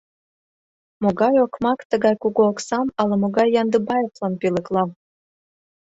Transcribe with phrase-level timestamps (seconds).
[1.01, 4.83] Могай окмак тыгай кугу оксам ала-могай Яндыбаевлан пӧлекла?